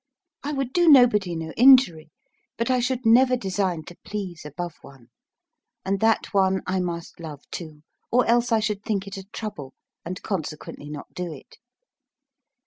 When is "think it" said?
8.83-9.17